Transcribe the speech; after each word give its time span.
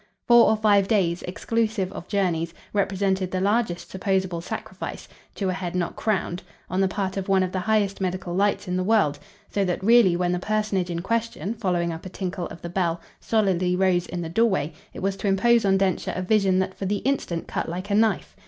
Four 0.27 0.49
or 0.49 0.57
five 0.57 0.87
days, 0.87 1.21
exclusive 1.27 1.91
of 1.93 2.07
journeys, 2.07 2.55
represented 2.73 3.29
the 3.29 3.39
largest 3.39 3.91
supposable 3.91 4.41
sacrifice 4.41 5.07
to 5.35 5.49
a 5.49 5.53
head 5.53 5.75
not 5.75 5.95
crowned 5.95 6.41
on 6.71 6.81
the 6.81 6.87
part 6.87 7.17
of 7.17 7.29
one 7.29 7.43
of 7.43 7.51
the 7.51 7.59
highest 7.59 8.01
medical 8.01 8.33
lights 8.33 8.67
in 8.67 8.77
the 8.77 8.83
world; 8.83 9.19
so 9.51 9.63
that 9.63 9.83
really 9.83 10.15
when 10.15 10.31
the 10.31 10.39
personage 10.39 10.89
in 10.89 11.03
question, 11.03 11.53
following 11.53 11.93
up 11.93 12.03
a 12.03 12.09
tinkle 12.09 12.47
of 12.47 12.63
the 12.63 12.67
bell, 12.69 12.99
solidly 13.19 13.75
rose 13.75 14.07
in 14.07 14.21
the 14.21 14.27
doorway, 14.29 14.73
it 14.91 15.03
was 15.03 15.15
to 15.17 15.27
impose 15.27 15.65
on 15.65 15.77
Densher 15.77 16.13
a 16.15 16.23
vision 16.23 16.57
that 16.57 16.73
for 16.73 16.87
the 16.87 17.03
instant 17.05 17.47
cut 17.47 17.69
like 17.69 17.91
a 17.91 17.93
knife. 17.93 18.35